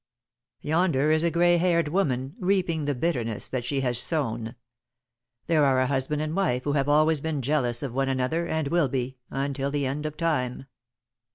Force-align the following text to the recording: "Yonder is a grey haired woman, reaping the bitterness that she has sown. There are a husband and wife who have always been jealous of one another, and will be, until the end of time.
"Yonder 0.61 1.11
is 1.11 1.21
a 1.23 1.29
grey 1.29 1.57
haired 1.57 1.87
woman, 1.89 2.33
reaping 2.39 2.85
the 2.85 2.95
bitterness 2.95 3.47
that 3.47 3.63
she 3.63 3.81
has 3.81 3.99
sown. 3.99 4.55
There 5.45 5.63
are 5.63 5.79
a 5.79 5.85
husband 5.85 6.23
and 6.23 6.35
wife 6.35 6.63
who 6.63 6.71
have 6.73 6.89
always 6.89 7.21
been 7.21 7.43
jealous 7.43 7.83
of 7.83 7.93
one 7.93 8.09
another, 8.09 8.47
and 8.47 8.69
will 8.69 8.89
be, 8.89 9.19
until 9.29 9.69
the 9.69 9.85
end 9.85 10.07
of 10.07 10.17
time. 10.17 10.65